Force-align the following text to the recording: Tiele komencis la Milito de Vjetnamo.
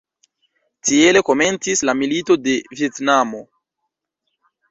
Tiele 0.87 1.21
komencis 1.27 1.83
la 1.89 1.95
Milito 1.99 2.37
de 2.47 2.57
Vjetnamo. 2.79 3.45